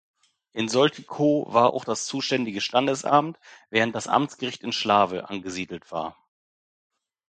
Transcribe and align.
In 0.53 0.67
Soltikow 0.67 1.53
war 1.53 1.73
auch 1.75 1.85
das 1.85 2.07
zuständige 2.07 2.59
Standesamt, 2.59 3.37
während 3.69 3.93
das 3.93 4.07
Amtsgericht 4.07 4.63
in 4.63 4.71
Schlawe 4.71 5.29
angesiedelt 5.29 5.91
war. 5.91 6.17